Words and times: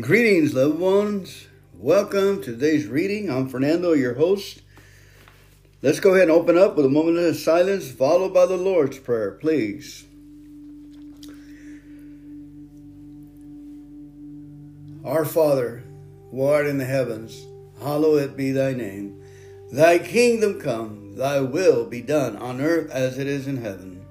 Greetings, 0.00 0.54
loved 0.54 0.78
ones. 0.78 1.48
Welcome 1.74 2.40
to 2.44 2.52
today's 2.52 2.86
reading. 2.86 3.28
I'm 3.28 3.46
Fernando, 3.46 3.92
your 3.92 4.14
host. 4.14 4.62
Let's 5.82 6.00
go 6.00 6.14
ahead 6.14 6.30
and 6.30 6.30
open 6.30 6.56
up 6.56 6.76
with 6.76 6.86
a 6.86 6.88
moment 6.88 7.18
of 7.18 7.36
silence, 7.36 7.90
followed 7.90 8.32
by 8.32 8.46
the 8.46 8.56
Lord's 8.56 8.98
Prayer, 8.98 9.32
please. 9.32 10.06
Our 15.04 15.26
Father, 15.26 15.84
who 16.30 16.42
art 16.42 16.66
in 16.66 16.78
the 16.78 16.86
heavens, 16.86 17.46
hallowed 17.78 18.34
be 18.34 18.50
thy 18.50 18.72
name. 18.72 19.22
Thy 19.70 19.98
kingdom 19.98 20.58
come, 20.58 21.16
thy 21.16 21.40
will 21.40 21.84
be 21.84 22.00
done 22.00 22.36
on 22.38 22.62
earth 22.62 22.90
as 22.90 23.18
it 23.18 23.26
is 23.26 23.46
in 23.46 23.58
heaven. 23.58 24.06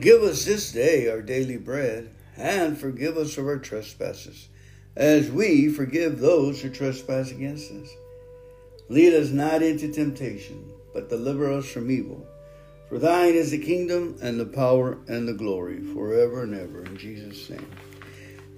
Give 0.00 0.22
us 0.22 0.46
this 0.46 0.72
day 0.72 1.10
our 1.10 1.20
daily 1.20 1.58
bread, 1.58 2.14
and 2.34 2.78
forgive 2.78 3.18
us 3.18 3.36
of 3.36 3.46
our 3.46 3.58
trespasses 3.58 4.48
as 4.96 5.30
we 5.30 5.68
forgive 5.68 6.18
those 6.18 6.60
who 6.60 6.70
trespass 6.70 7.30
against 7.30 7.70
us. 7.70 7.88
Lead 8.88 9.12
us 9.12 9.30
not 9.30 9.62
into 9.62 9.92
temptation, 9.92 10.72
but 10.94 11.08
deliver 11.08 11.52
us 11.52 11.68
from 11.68 11.90
evil. 11.90 12.26
For 12.88 12.98
thine 12.98 13.34
is 13.34 13.50
the 13.50 13.58
kingdom 13.58 14.16
and 14.22 14.38
the 14.38 14.46
power 14.46 14.98
and 15.08 15.26
the 15.26 15.34
glory 15.34 15.82
forever 15.82 16.44
and 16.44 16.54
ever. 16.54 16.84
In 16.84 16.96
Jesus' 16.96 17.50
name. 17.50 17.68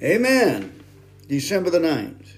Amen. 0.03 0.85
December 1.27 1.71
the 1.71 1.79
9th. 1.79 2.35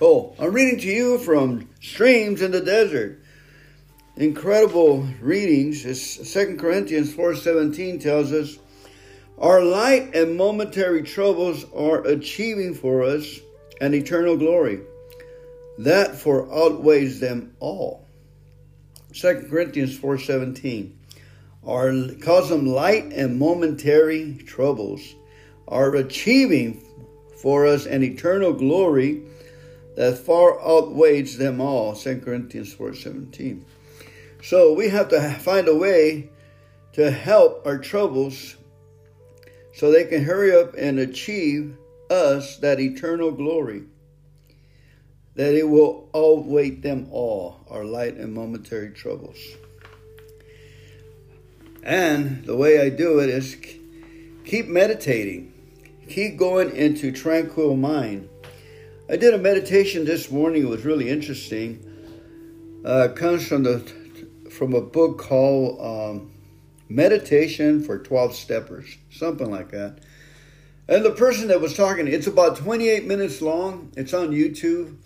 Oh, 0.00 0.34
I'm 0.38 0.52
reading 0.52 0.78
to 0.80 0.88
you 0.88 1.18
from 1.18 1.68
Streams 1.80 2.42
in 2.42 2.50
the 2.50 2.60
Desert. 2.60 3.22
Incredible 4.16 5.06
readings. 5.20 5.82
Second 6.28 6.58
Corinthians 6.58 7.14
4.17 7.14 8.00
tells 8.02 8.32
us, 8.32 8.58
our 9.40 9.62
light 9.62 10.14
and 10.14 10.36
momentary 10.36 11.02
troubles 11.02 11.64
are 11.74 12.04
achieving 12.06 12.74
for 12.74 13.04
us 13.04 13.40
an 13.80 13.94
eternal 13.94 14.36
glory. 14.36 14.80
That 15.78 16.16
for 16.16 16.52
outweighs 16.52 17.20
them 17.20 17.54
all. 17.60 18.06
2 19.12 19.46
Corinthians 19.48 19.96
4:17 19.96 20.92
are 21.64 21.92
cause 22.20 22.48
them 22.48 22.66
light 22.66 23.12
and 23.12 23.38
momentary 23.38 24.34
troubles 24.46 25.14
are 25.68 25.94
achieving 25.94 26.82
for 27.36 27.66
us 27.66 27.86
an 27.86 28.02
eternal 28.02 28.52
glory 28.52 29.22
that 29.96 30.18
far 30.18 30.60
outweighs 30.60 31.38
them 31.38 31.60
all. 31.60 31.94
2 31.94 32.20
Corinthians 32.24 32.74
4:17. 32.74 33.64
So 34.42 34.72
we 34.72 34.88
have 34.88 35.08
to 35.08 35.20
find 35.34 35.68
a 35.68 35.74
way 35.74 36.30
to 36.94 37.10
help 37.10 37.66
our 37.66 37.78
troubles 37.78 38.56
so 39.78 39.92
they 39.92 40.04
can 40.04 40.24
hurry 40.24 40.52
up 40.52 40.74
and 40.76 40.98
achieve 40.98 41.78
us 42.10 42.56
that 42.56 42.80
eternal 42.80 43.30
glory, 43.30 43.84
that 45.36 45.54
it 45.54 45.68
will 45.68 46.10
outweigh 46.12 46.70
them 46.70 47.06
all, 47.12 47.60
our 47.70 47.84
light 47.84 48.16
and 48.16 48.34
momentary 48.34 48.90
troubles. 48.90 49.38
And 51.84 52.44
the 52.44 52.56
way 52.56 52.80
I 52.80 52.88
do 52.88 53.20
it 53.20 53.28
is 53.28 53.56
keep 54.44 54.66
meditating, 54.66 55.52
keep 56.08 56.36
going 56.36 56.74
into 56.74 57.12
tranquil 57.12 57.76
mind. 57.76 58.28
I 59.08 59.14
did 59.14 59.32
a 59.32 59.38
meditation 59.38 60.04
this 60.04 60.28
morning. 60.28 60.64
It 60.64 60.68
was 60.68 60.84
really 60.84 61.08
interesting. 61.08 61.84
Uh, 62.84 63.10
it 63.10 63.16
comes 63.16 63.46
from 63.46 63.62
the 63.62 63.78
from 64.50 64.74
a 64.74 64.80
book 64.80 65.18
called 65.18 65.78
um, 65.80 66.32
Meditation 66.88 67.82
for 67.82 67.98
12 67.98 68.34
Steppers, 68.34 68.96
something 69.10 69.50
like 69.50 69.70
that. 69.70 69.98
And 70.88 71.04
the 71.04 71.10
person 71.10 71.48
that 71.48 71.60
was 71.60 71.76
talking, 71.76 72.08
it's 72.08 72.26
about 72.26 72.56
28 72.56 73.04
minutes 73.04 73.42
long, 73.42 73.92
it's 73.96 74.14
on 74.14 74.30
YouTube. 74.30 74.96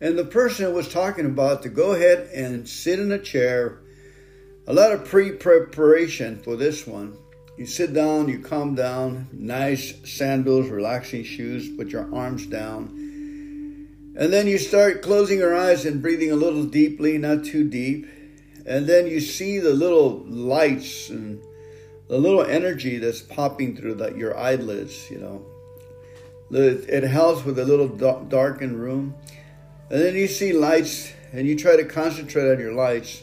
And 0.00 0.18
the 0.18 0.24
person 0.24 0.72
was 0.72 0.90
talking 0.90 1.26
about 1.26 1.62
to 1.64 1.68
go 1.68 1.92
ahead 1.92 2.30
and 2.32 2.66
sit 2.66 2.98
in 2.98 3.12
a 3.12 3.18
chair, 3.18 3.80
a 4.66 4.72
lot 4.72 4.92
of 4.92 5.04
pre 5.04 5.32
preparation 5.32 6.38
for 6.38 6.56
this 6.56 6.86
one. 6.86 7.18
You 7.58 7.66
sit 7.66 7.92
down, 7.92 8.28
you 8.28 8.38
calm 8.38 8.74
down, 8.74 9.28
nice 9.32 9.94
sandals, 10.08 10.68
relaxing 10.68 11.24
shoes, 11.24 11.68
put 11.76 11.88
your 11.88 12.14
arms 12.14 12.46
down. 12.46 12.86
And 14.16 14.32
then 14.32 14.46
you 14.46 14.58
start 14.58 15.02
closing 15.02 15.38
your 15.38 15.54
eyes 15.54 15.84
and 15.84 16.00
breathing 16.00 16.30
a 16.30 16.36
little 16.36 16.64
deeply, 16.64 17.18
not 17.18 17.44
too 17.44 17.68
deep 17.68 18.06
and 18.68 18.86
then 18.86 19.06
you 19.06 19.18
see 19.18 19.58
the 19.58 19.72
little 19.72 20.22
lights 20.26 21.08
and 21.08 21.40
the 22.06 22.18
little 22.18 22.44
energy 22.44 22.98
that's 22.98 23.22
popping 23.22 23.74
through 23.74 23.94
that 23.94 24.16
your 24.16 24.36
eyelids 24.36 25.10
you 25.10 25.18
know. 25.18 25.44
It 26.50 27.02
helps 27.04 27.44
with 27.44 27.58
a 27.58 27.64
little 27.64 27.88
darkened 27.88 28.80
room. 28.80 29.14
And 29.90 30.00
then 30.00 30.14
you 30.14 30.26
see 30.26 30.52
lights 30.52 31.12
and 31.32 31.46
you 31.46 31.58
try 31.58 31.76
to 31.76 31.84
concentrate 31.84 32.50
on 32.50 32.58
your 32.58 32.72
lights. 32.72 33.22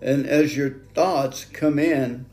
And 0.00 0.26
as 0.26 0.56
your 0.56 0.70
thoughts 0.94 1.44
come 1.44 1.78
in 1.78 2.26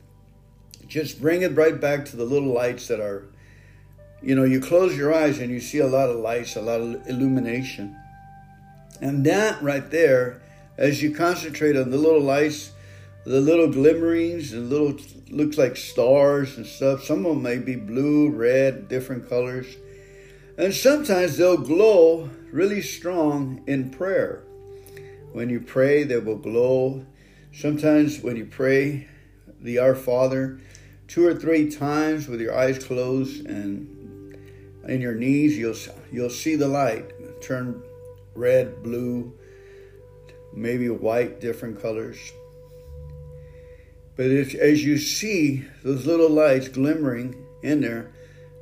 just 0.87 1.21
bring 1.21 1.43
it 1.43 1.55
right 1.55 1.79
back 1.79 2.03
to 2.03 2.17
the 2.17 2.25
little 2.25 2.51
lights 2.51 2.87
that 2.87 2.99
are 2.99 3.27
you 4.23 4.33
know 4.33 4.43
you 4.43 4.59
close 4.59 4.97
your 4.97 5.13
eyes 5.13 5.37
and 5.37 5.51
you 5.51 5.59
see 5.59 5.77
a 5.77 5.85
lot 5.85 6.09
of 6.09 6.15
lights 6.15 6.55
a 6.55 6.61
lot 6.61 6.81
of 6.81 7.07
illumination. 7.07 7.95
And 8.99 9.23
that 9.25 9.61
right 9.61 9.89
there 9.91 10.41
as 10.79 11.03
you 11.03 11.13
concentrate 11.13 11.75
on 11.75 11.91
the 11.91 11.97
little 11.97 12.21
lights, 12.21 12.71
the 13.25 13.41
little 13.41 13.67
glimmerings, 13.67 14.53
and 14.53 14.69
little 14.69 14.97
looks 15.29 15.57
like 15.57 15.75
stars 15.75 16.55
and 16.55 16.65
stuff. 16.65 17.03
Some 17.03 17.25
of 17.25 17.33
them 17.33 17.43
may 17.43 17.57
be 17.57 17.75
blue, 17.75 18.29
red, 18.29 18.87
different 18.87 19.27
colors. 19.27 19.75
And 20.57 20.73
sometimes 20.73 21.35
they'll 21.35 21.57
glow 21.57 22.29
really 22.51 22.81
strong 22.81 23.61
in 23.67 23.91
prayer. 23.91 24.43
When 25.33 25.49
you 25.49 25.59
pray, 25.59 26.05
they 26.05 26.17
will 26.17 26.37
glow. 26.37 27.05
Sometimes 27.53 28.21
when 28.21 28.37
you 28.37 28.45
pray 28.45 29.09
the 29.59 29.79
Our 29.79 29.95
Father, 29.95 30.61
two 31.09 31.27
or 31.27 31.35
three 31.35 31.69
times 31.69 32.29
with 32.29 32.39
your 32.39 32.57
eyes 32.57 32.81
closed 32.81 33.45
and 33.45 34.37
in 34.87 35.01
your 35.01 35.13
knees, 35.13 35.57
you'll 35.57 35.75
you'll 36.09 36.29
see 36.29 36.55
the 36.55 36.69
light 36.69 37.11
turn 37.41 37.83
red, 38.33 38.81
blue, 38.81 39.33
maybe 40.53 40.89
white, 40.89 41.39
different 41.39 41.81
colors. 41.81 42.17
But 44.15 44.27
as 44.27 44.83
you 44.83 44.97
see 44.97 45.65
those 45.83 46.05
little 46.05 46.29
lights 46.29 46.67
glimmering 46.67 47.35
in 47.63 47.81
there, 47.81 48.11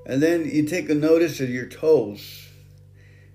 and 0.05 0.21
then 0.21 0.49
you 0.49 0.63
take 0.63 0.89
a 0.89 0.95
notice 0.95 1.39
of 1.39 1.49
your 1.49 1.65
toes. 1.67 2.47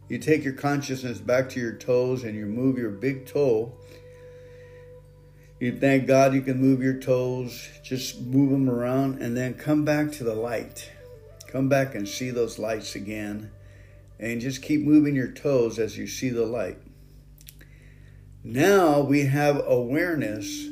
You 0.09 0.19
take 0.19 0.45
your 0.45 0.55
consciousness 0.55 1.19
back 1.19 1.49
to 1.51 1.61
your 1.61 1.75
toes 1.75 2.23
and 2.25 2.35
you 2.35 2.47
move 2.47 2.79
your 2.79 2.91
big 2.91 3.27
toe. 3.27 3.73
You 5.59 5.79
thank 5.79 6.07
God 6.07 6.35
you 6.35 6.43
can 6.43 6.61
move 6.61 6.83
your 6.83 6.99
toes, 6.99 7.69
just 7.83 8.21
move 8.21 8.51
them 8.51 8.69
around, 8.69 9.23
and 9.23 9.37
then 9.37 9.55
come 9.55 9.85
back 9.85 10.13
to 10.13 10.25
the 10.25 10.35
light. 10.35 10.91
Come 11.47 11.69
back 11.69 11.95
and 11.95 12.09
see 12.09 12.31
those 12.31 12.59
lights 12.59 12.95
again. 12.95 13.51
And 14.19 14.41
just 14.41 14.63
keep 14.63 14.83
moving 14.83 15.15
your 15.15 15.31
toes 15.31 15.79
as 15.79 15.99
you 15.99 16.07
see 16.07 16.31
the 16.31 16.47
light. 16.47 16.79
Now 18.45 19.01
we 19.01 19.27
have 19.27 19.63
awareness 19.69 20.67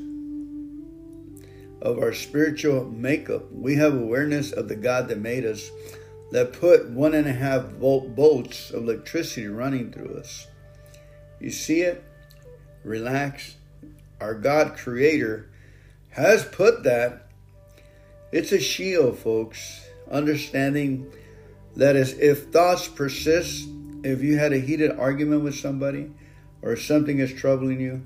of 1.80 1.98
our 1.98 2.12
spiritual 2.12 2.84
makeup. 2.84 3.52
We 3.52 3.76
have 3.76 3.94
awareness 3.94 4.50
of 4.50 4.66
the 4.66 4.74
God 4.74 5.06
that 5.08 5.20
made 5.20 5.44
us, 5.44 5.70
that 6.32 6.52
put 6.52 6.90
one 6.90 7.14
and 7.14 7.28
a 7.28 7.32
half 7.32 7.66
volt 7.66 8.16
bolts 8.16 8.72
of 8.72 8.82
electricity 8.82 9.46
running 9.46 9.92
through 9.92 10.18
us. 10.18 10.48
You 11.38 11.50
see 11.50 11.82
it? 11.82 12.02
Relax. 12.82 13.54
Our 14.20 14.34
God 14.34 14.76
creator 14.76 15.48
has 16.10 16.44
put 16.44 16.82
that. 16.82 17.28
It's 18.32 18.50
a 18.50 18.58
shield, 18.58 19.16
folks. 19.20 19.86
Understanding 20.10 21.12
that 21.76 21.94
is 21.94 22.18
if 22.18 22.46
thoughts 22.46 22.88
persist, 22.88 23.68
if 24.02 24.22
you 24.22 24.38
had 24.38 24.52
a 24.52 24.58
heated 24.58 24.98
argument 24.98 25.44
with 25.44 25.54
somebody, 25.54 26.10
or 26.62 26.76
something 26.76 27.18
is 27.18 27.32
troubling 27.32 27.80
you, 27.80 28.02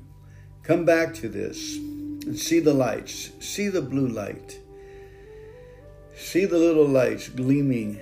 come 0.63 0.85
back 0.85 1.15
to 1.15 1.29
this 1.29 1.77
and 1.77 2.39
see 2.39 2.61
the 2.61 2.75
lights. 2.75 3.31
See 3.41 3.69
the 3.69 3.83
blue 3.83 4.09
light. 4.09 4.59
See 6.17 6.45
the 6.45 6.59
little 6.59 6.87
lights 6.87 7.29
gleaming. 7.29 8.01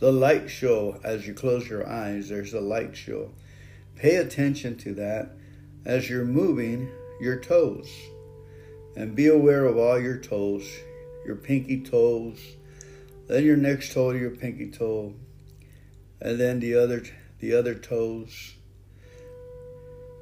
The 0.00 0.12
light 0.12 0.50
show 0.50 1.00
as 1.04 1.26
you 1.26 1.34
close 1.34 1.68
your 1.68 1.88
eyes, 1.88 2.28
there's 2.28 2.52
a 2.52 2.60
light 2.60 2.96
show. 2.96 3.30
Pay 3.96 4.16
attention 4.16 4.76
to 4.78 4.94
that 4.94 5.30
as 5.84 6.10
you're 6.10 6.24
moving 6.24 6.90
your 7.20 7.40
toes. 7.40 7.88
And 8.96 9.14
be 9.14 9.28
aware 9.28 9.64
of 9.64 9.78
all 9.78 9.98
your 9.98 10.18
toes, 10.18 10.68
your 11.24 11.36
pinky 11.36 11.82
toes, 11.82 12.38
then 13.26 13.44
your 13.44 13.56
next 13.56 13.92
toe 13.92 14.12
to 14.12 14.18
your 14.18 14.30
pinky 14.30 14.70
toe, 14.70 15.14
and 16.20 16.38
then 16.38 16.60
the 16.60 16.74
other 16.74 17.02
the 17.40 17.54
other 17.54 17.74
toes 17.74 18.54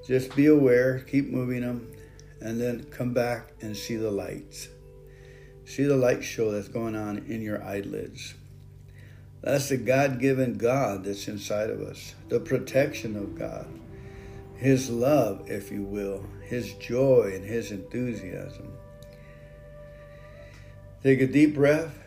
just 0.07 0.35
be 0.35 0.47
aware, 0.47 1.01
keep 1.01 1.31
moving 1.31 1.61
them, 1.61 1.93
and 2.41 2.61
then 2.61 2.85
come 2.85 3.13
back 3.13 3.53
and 3.61 3.77
see 3.77 3.97
the 3.97 4.11
lights. 4.11 4.69
See 5.65 5.85
the 5.85 5.97
light 5.97 6.25
show 6.25 6.51
that's 6.51 6.69
going 6.69 6.97
on 6.97 7.19
in 7.29 7.41
your 7.41 7.63
eyelids. 7.63 8.35
That's 9.43 9.69
the 9.69 9.77
God 9.77 10.21
given 10.21 10.55
God 10.55 11.05
that's 11.05 11.29
inside 11.29 11.71
of 11.71 11.81
us, 11.81 12.15
the 12.29 12.41
protection 12.41 13.17
of 13.17 13.39
God, 13.39 13.67
His 14.57 14.91
love, 14.91 15.51
if 15.51 15.71
you 15.71 15.83
will, 15.83 16.25
His 16.43 16.75
joy 16.75 17.33
and 17.35 17.45
His 17.45 17.71
enthusiasm. 17.71 18.73
Take 21.03 21.21
a 21.21 21.27
deep 21.27 21.55
breath 21.55 21.99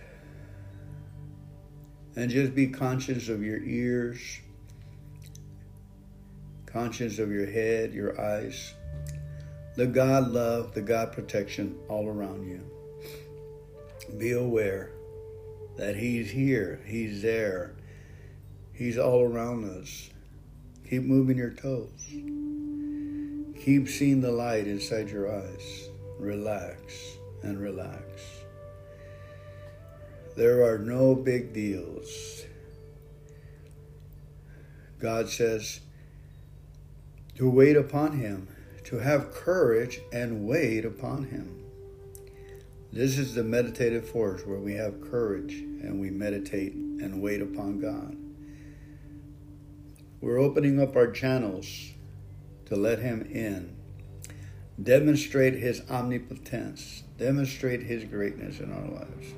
and 2.15 2.31
just 2.31 2.55
be 2.55 2.67
conscious 2.67 3.27
of 3.27 3.43
your 3.43 3.61
ears, 3.61 4.39
conscious 6.75 7.19
of 7.19 7.31
your 7.31 7.45
head, 7.45 7.93
your 7.93 8.19
eyes, 8.19 8.73
the 9.77 9.87
God 9.87 10.27
love, 10.27 10.73
the 10.73 10.81
God 10.81 11.13
protection 11.13 11.73
all 11.87 12.05
around 12.05 12.45
you. 12.45 12.61
Be 14.17 14.33
aware 14.33 14.91
that 15.77 15.95
He's 15.95 16.29
here, 16.29 16.81
He's 16.85 17.21
there, 17.21 17.77
He's 18.73 18.97
all 18.97 19.21
around 19.21 19.63
us. 19.69 20.09
Keep 20.89 21.03
moving 21.03 21.37
your 21.37 21.51
toes. 21.51 22.07
Keep 23.63 23.87
seeing 23.87 24.19
the 24.19 24.33
light 24.33 24.67
inside 24.67 25.09
your 25.09 25.33
eyes. 25.33 25.87
Relax 26.19 27.17
and 27.41 27.57
relax. 27.57 28.03
There 30.35 30.69
are 30.69 30.77
no 30.77 31.15
big 31.15 31.53
deals. 31.53 32.43
God 34.99 35.29
says 35.29 35.79
to 37.35 37.49
wait 37.49 37.75
upon 37.75 38.17
Him, 38.17 38.47
to 38.85 38.99
have 38.99 39.33
courage 39.33 39.99
and 40.11 40.45
wait 40.47 40.85
upon 40.85 41.25
Him. 41.25 41.63
This 42.91 43.17
is 43.17 43.35
the 43.35 43.43
meditative 43.43 44.07
force 44.07 44.45
where 44.45 44.59
we 44.59 44.73
have 44.75 45.01
courage 45.01 45.53
and 45.53 45.99
we 45.99 46.09
meditate 46.09 46.73
and 46.73 47.21
wait 47.21 47.41
upon 47.41 47.79
God. 47.79 48.15
We're 50.21 50.39
opening 50.39 50.81
up 50.81 50.95
our 50.95 51.11
channels 51.11 51.91
to 52.67 52.75
let 52.75 52.99
Him 52.99 53.27
in, 53.29 53.75
demonstrate 54.81 55.55
His 55.55 55.81
omnipotence, 55.89 57.03
demonstrate 57.17 57.83
His 57.83 58.05
greatness 58.05 58.59
in 58.59 58.71
our 58.71 58.87
lives 58.87 59.33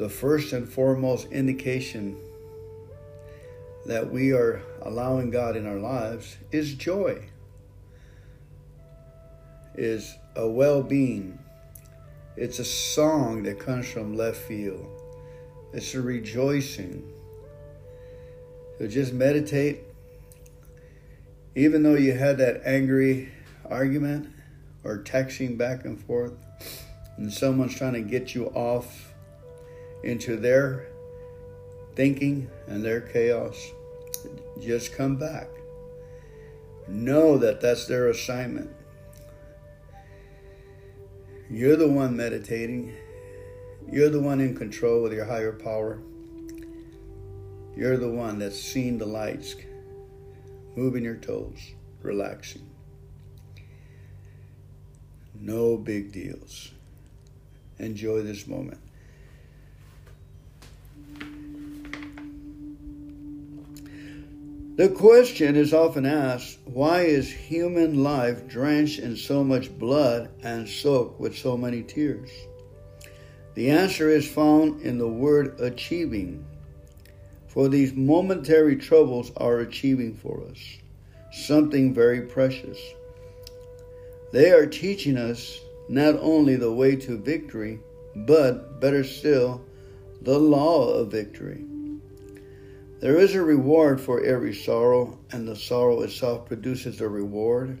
the 0.00 0.08
first 0.08 0.54
and 0.54 0.66
foremost 0.66 1.30
indication 1.30 2.16
that 3.90 4.08
we 4.08 4.32
are 4.32 4.62
allowing 4.82 5.32
God 5.32 5.56
in 5.56 5.66
our 5.66 5.80
lives 5.80 6.36
is 6.52 6.74
joy, 6.74 7.28
is 9.74 10.14
a 10.36 10.48
well 10.48 10.80
being. 10.80 11.40
It's 12.36 12.60
a 12.60 12.64
song 12.64 13.42
that 13.42 13.58
comes 13.58 13.90
from 13.90 14.16
left 14.16 14.36
field, 14.36 14.86
it's 15.72 15.92
a 15.94 16.00
rejoicing. 16.00 17.02
So 18.78 18.86
just 18.86 19.12
meditate. 19.12 19.80
Even 21.56 21.82
though 21.82 21.96
you 21.96 22.12
had 22.12 22.38
that 22.38 22.62
angry 22.64 23.32
argument 23.68 24.28
or 24.84 24.98
texting 24.98 25.58
back 25.58 25.84
and 25.84 26.00
forth, 26.00 26.34
and 27.16 27.32
someone's 27.32 27.74
trying 27.74 27.94
to 27.94 28.02
get 28.02 28.36
you 28.36 28.46
off 28.50 29.12
into 30.04 30.36
their 30.36 30.86
thinking 31.96 32.48
and 32.68 32.84
their 32.84 33.00
chaos. 33.00 33.72
Just 34.60 34.94
come 34.94 35.16
back. 35.16 35.48
Know 36.88 37.38
that 37.38 37.60
that's 37.60 37.86
their 37.86 38.08
assignment. 38.08 38.70
You're 41.48 41.76
the 41.76 41.88
one 41.88 42.16
meditating. 42.16 42.94
You're 43.90 44.10
the 44.10 44.20
one 44.20 44.40
in 44.40 44.56
control 44.56 45.02
with 45.02 45.12
your 45.12 45.24
higher 45.24 45.52
power. 45.52 46.00
You're 47.76 47.96
the 47.96 48.10
one 48.10 48.38
that's 48.38 48.60
seeing 48.60 48.98
the 48.98 49.06
lights, 49.06 49.56
moving 50.76 51.04
your 51.04 51.16
toes, 51.16 51.72
relaxing. 52.02 52.68
No 55.34 55.76
big 55.76 56.12
deals. 56.12 56.72
Enjoy 57.78 58.22
this 58.22 58.46
moment. 58.46 58.80
The 64.80 64.88
question 64.88 65.56
is 65.56 65.74
often 65.74 66.06
asked 66.06 66.60
why 66.64 67.02
is 67.02 67.30
human 67.30 68.02
life 68.02 68.48
drenched 68.48 68.98
in 68.98 69.14
so 69.14 69.44
much 69.44 69.78
blood 69.78 70.30
and 70.42 70.66
soaked 70.66 71.20
with 71.20 71.36
so 71.36 71.54
many 71.54 71.82
tears? 71.82 72.30
The 73.52 73.68
answer 73.68 74.08
is 74.08 74.26
found 74.26 74.80
in 74.80 74.96
the 74.96 75.06
word 75.06 75.60
achieving. 75.60 76.46
For 77.46 77.68
these 77.68 77.92
momentary 77.92 78.74
troubles 78.74 79.32
are 79.36 79.58
achieving 79.58 80.14
for 80.14 80.42
us 80.50 80.78
something 81.30 81.92
very 81.92 82.22
precious. 82.22 82.80
They 84.32 84.50
are 84.50 84.64
teaching 84.64 85.18
us 85.18 85.60
not 85.90 86.14
only 86.20 86.56
the 86.56 86.72
way 86.72 86.96
to 86.96 87.18
victory, 87.18 87.80
but 88.16 88.80
better 88.80 89.04
still, 89.04 89.62
the 90.22 90.38
law 90.38 90.88
of 90.88 91.10
victory. 91.10 91.66
There 93.00 93.16
is 93.16 93.34
a 93.34 93.42
reward 93.42 93.98
for 93.98 94.22
every 94.22 94.54
sorrow, 94.54 95.18
and 95.32 95.48
the 95.48 95.56
sorrow 95.56 96.02
itself 96.02 96.46
produces 96.46 97.00
a 97.00 97.08
reward. 97.08 97.80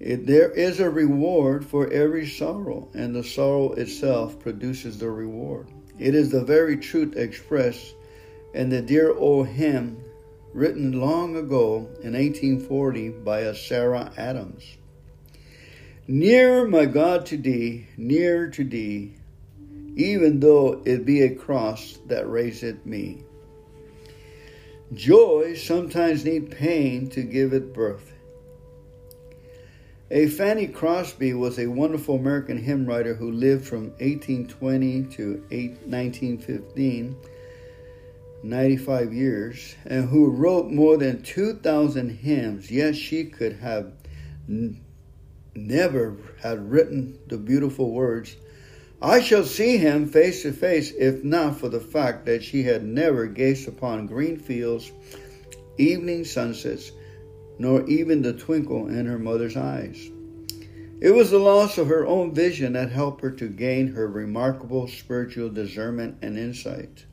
It, 0.00 0.26
there 0.26 0.50
is 0.50 0.80
a 0.80 0.90
reward 0.90 1.64
for 1.64 1.88
every 1.92 2.26
sorrow, 2.26 2.88
and 2.94 3.14
the 3.14 3.22
sorrow 3.22 3.72
itself 3.72 4.40
produces 4.40 4.98
the 4.98 5.10
reward. 5.10 5.68
It 5.96 6.16
is 6.16 6.30
the 6.30 6.44
very 6.44 6.76
truth 6.76 7.16
expressed 7.16 7.94
in 8.52 8.68
the 8.70 8.82
dear 8.82 9.12
old 9.12 9.46
hymn 9.46 10.02
written 10.52 11.00
long 11.00 11.36
ago 11.36 11.88
in 12.02 12.14
1840 12.14 13.10
by 13.10 13.40
a 13.40 13.54
Sarah 13.54 14.12
Adams. 14.16 14.76
Near, 16.08 16.66
my 16.66 16.86
God, 16.86 17.26
to 17.26 17.36
thee, 17.36 17.86
near 17.96 18.48
to 18.50 18.64
thee, 18.64 19.14
even 19.98 20.38
though 20.38 20.80
it 20.84 21.04
be 21.04 21.22
a 21.22 21.34
cross 21.34 21.98
that 22.06 22.30
raiseth 22.30 22.86
me. 22.86 23.24
Joy 24.94 25.54
sometimes 25.54 26.24
need 26.24 26.52
pain 26.52 27.08
to 27.10 27.22
give 27.22 27.52
it 27.52 27.74
birth. 27.74 28.14
A 30.10 30.28
Fanny 30.28 30.68
Crosby 30.68 31.34
was 31.34 31.58
a 31.58 31.66
wonderful 31.66 32.14
American 32.14 32.56
hymn 32.56 32.86
writer 32.86 33.14
who 33.14 33.30
lived 33.32 33.66
from 33.66 33.90
1820 33.98 35.02
to 35.16 35.42
1915, 35.50 37.16
95 38.44 39.12
years, 39.12 39.74
and 39.84 40.08
who 40.08 40.30
wrote 40.30 40.70
more 40.70 40.96
than 40.96 41.22
2,000 41.22 42.08
hymns. 42.08 42.70
Yet 42.70 42.94
she 42.94 43.24
could 43.24 43.54
have 43.56 43.92
n- 44.48 44.80
never 45.54 46.16
had 46.40 46.70
written 46.70 47.18
the 47.26 47.36
beautiful 47.36 47.92
words 47.92 48.36
I 49.00 49.20
shall 49.20 49.44
see 49.44 49.76
him 49.76 50.08
face 50.08 50.42
to 50.42 50.52
face, 50.52 50.92
if 50.98 51.22
not 51.22 51.58
for 51.58 51.68
the 51.68 51.80
fact 51.80 52.26
that 52.26 52.42
she 52.42 52.64
had 52.64 52.84
never 52.84 53.26
gazed 53.26 53.68
upon 53.68 54.06
green 54.06 54.36
fields, 54.36 54.90
evening 55.76 56.24
sunsets, 56.24 56.90
nor 57.60 57.88
even 57.88 58.22
the 58.22 58.32
twinkle 58.32 58.88
in 58.88 59.06
her 59.06 59.18
mother's 59.18 59.56
eyes. 59.56 60.10
It 61.00 61.12
was 61.12 61.30
the 61.30 61.38
loss 61.38 61.78
of 61.78 61.86
her 61.86 62.04
own 62.04 62.34
vision 62.34 62.72
that 62.72 62.90
helped 62.90 63.22
her 63.22 63.30
to 63.30 63.48
gain 63.48 63.92
her 63.92 64.08
remarkable 64.08 64.88
spiritual 64.88 65.48
discernment 65.48 66.18
and 66.22 66.36
insight. 66.36 67.04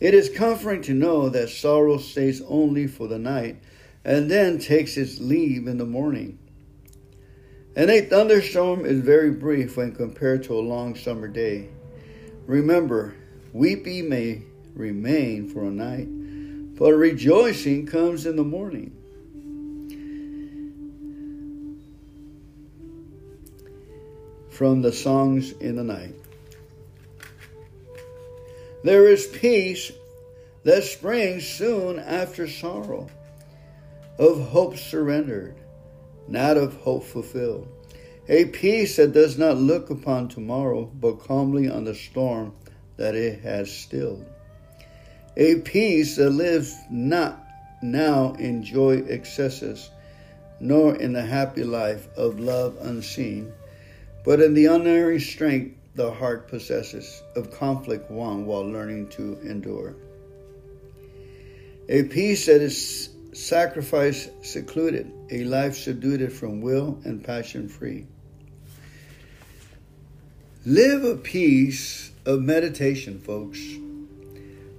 It 0.00 0.14
is 0.14 0.28
comforting 0.28 0.82
to 0.82 0.94
know 0.94 1.28
that 1.28 1.48
sorrow 1.48 1.98
stays 1.98 2.42
only 2.48 2.88
for 2.88 3.06
the 3.06 3.20
night 3.20 3.62
and 4.04 4.28
then 4.28 4.58
takes 4.58 4.96
its 4.96 5.20
leave 5.20 5.68
in 5.68 5.78
the 5.78 5.86
morning. 5.86 6.40
And 7.74 7.90
a 7.90 8.02
thunderstorm 8.02 8.84
is 8.84 9.00
very 9.00 9.30
brief 9.30 9.78
when 9.78 9.94
compared 9.94 10.42
to 10.44 10.54
a 10.54 10.60
long 10.60 10.94
summer 10.94 11.26
day. 11.26 11.68
Remember, 12.46 13.14
weeping 13.54 14.10
may 14.10 14.42
remain 14.74 15.48
for 15.48 15.64
a 15.64 15.70
night, 15.70 16.08
but 16.76 16.92
rejoicing 16.92 17.86
comes 17.86 18.26
in 18.26 18.36
the 18.36 18.44
morning. 18.44 18.94
From 24.50 24.82
the 24.82 24.92
Songs 24.92 25.52
in 25.52 25.76
the 25.76 25.84
Night. 25.84 26.14
There 28.84 29.08
is 29.08 29.26
peace 29.26 29.92
that 30.64 30.84
springs 30.84 31.46
soon 31.48 31.98
after 31.98 32.46
sorrow, 32.46 33.08
of 34.18 34.48
hope 34.48 34.76
surrendered 34.76 35.56
not 36.32 36.56
of 36.56 36.74
hope 36.78 37.04
fulfilled. 37.04 37.68
A 38.28 38.46
peace 38.46 38.96
that 38.96 39.12
does 39.12 39.36
not 39.36 39.58
look 39.58 39.90
upon 39.90 40.28
tomorrow, 40.28 40.86
but 40.86 41.20
calmly 41.20 41.68
on 41.68 41.84
the 41.84 41.94
storm 41.94 42.54
that 42.96 43.14
it 43.14 43.40
has 43.42 43.70
stilled. 43.70 44.24
A 45.36 45.56
peace 45.56 46.16
that 46.16 46.30
lives 46.30 46.74
not 46.90 47.44
now 47.82 48.32
in 48.38 48.64
joy 48.64 48.98
excesses, 49.08 49.90
nor 50.58 50.94
in 50.96 51.12
the 51.12 51.22
happy 51.22 51.64
life 51.64 52.08
of 52.16 52.40
love 52.40 52.78
unseen, 52.80 53.52
but 54.24 54.40
in 54.40 54.54
the 54.54 54.66
unerring 54.66 55.20
strength 55.20 55.76
the 55.94 56.10
heart 56.10 56.48
possesses 56.48 57.22
of 57.36 57.50
conflict 57.50 58.10
won 58.10 58.46
while 58.46 58.66
learning 58.66 59.08
to 59.08 59.38
endure. 59.42 59.94
A 61.88 62.04
peace 62.04 62.46
that 62.46 62.62
is 62.62 63.10
sacrifice 63.32 64.28
secluded, 64.42 65.10
a 65.30 65.44
life 65.44 65.76
subdued 65.76 66.32
from 66.32 66.60
will 66.60 66.98
and 67.04 67.24
passion 67.24 67.68
free. 67.68 68.06
Live 70.64 71.02
a 71.02 71.16
peace 71.16 72.12
of 72.24 72.42
meditation, 72.42 73.18
folks, 73.18 73.58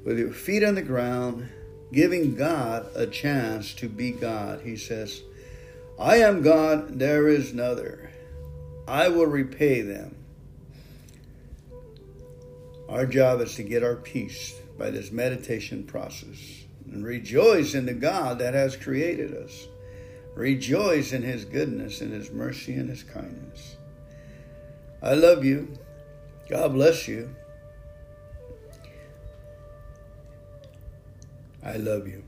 with 0.06 0.18
your 0.20 0.32
feet 0.32 0.64
on 0.64 0.76
the 0.76 0.82
ground, 0.82 1.50
giving 1.92 2.36
God 2.36 2.88
a 2.96 3.08
chance 3.08 3.74
to 3.76 3.90
be 3.90 4.12
God. 4.12 4.62
He 4.62 4.78
says, 4.78 5.22
I 6.00 6.18
am 6.18 6.42
God, 6.42 7.00
there 7.00 7.28
is 7.28 7.52
another. 7.52 8.12
I 8.88 9.10
will 9.10 9.26
repay 9.26 9.82
them. 9.82 10.16
Our 12.88 13.06
job 13.06 13.42
is 13.42 13.56
to 13.56 13.64
get 13.64 13.84
our 13.84 13.96
peace 13.96 14.54
by 14.78 14.92
this 14.92 15.12
meditation 15.12 15.84
process 15.84 16.63
and 16.94 17.06
rejoice 17.06 17.74
in 17.74 17.86
the 17.86 17.94
God 17.94 18.40
that 18.40 18.54
has 18.54 18.76
created 18.76 19.34
us. 19.34 19.68
Rejoice 20.36 21.14
in 21.14 21.22
His 21.22 21.46
goodness 21.46 22.02
and 22.02 22.12
His 22.12 22.32
mercy 22.32 22.74
and 22.74 22.90
His 22.90 23.04
kindness. 23.04 23.78
I 25.02 25.14
love 25.14 25.44
you. 25.44 25.78
God 26.50 26.74
bless 26.74 27.08
you. 27.08 27.34
I 31.64 31.78
love 31.78 32.08
you. 32.08 32.24